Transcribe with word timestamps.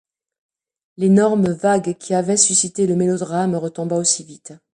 L’énorme 0.97 1.49
vague 1.51 1.95
qu’avait 1.99 2.35
suscitée 2.35 2.87
le 2.87 2.95
mélodrame 2.95 3.53
retomba 3.53 3.97
aussi 3.97 4.23
vite. 4.23 4.53